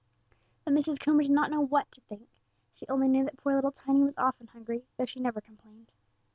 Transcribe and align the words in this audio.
But 0.65 0.73
Mrs. 0.73 0.97
Coomber 0.97 1.21
did 1.21 1.29
not 1.31 1.51
know 1.51 1.61
what 1.61 1.91
to 1.91 2.01
think; 2.01 2.27
she 2.73 2.87
only 2.87 3.07
knew 3.07 3.23
that 3.25 3.37
poor 3.37 3.53
little 3.53 3.71
Tiny 3.71 4.01
was 4.01 4.17
often 4.17 4.47
hungry, 4.47 4.83
although 4.97 5.05
she 5.05 5.19
never 5.19 5.41
complained. 5.41 5.91